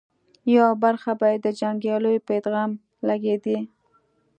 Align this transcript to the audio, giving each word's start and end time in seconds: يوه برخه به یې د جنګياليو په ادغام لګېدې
يوه 0.53 0.71
برخه 0.83 1.11
به 1.19 1.27
یې 1.31 1.37
د 1.45 1.47
جنګياليو 1.59 2.23
په 2.25 2.31
ادغام 2.39 2.71
لګېدې 3.07 3.57